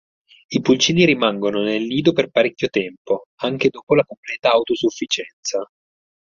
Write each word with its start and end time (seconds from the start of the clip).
I 0.49 0.61
pulcini 0.61 1.05
rimangono 1.05 1.61
nel 1.61 1.83
nido 1.83 2.11
per 2.11 2.31
parecchio 2.31 2.69
tempo, 2.69 3.25
anche 3.41 3.69
dopo 3.69 3.93
la 3.93 4.03
completa 4.03 4.49
autosufficienza. 4.49 5.59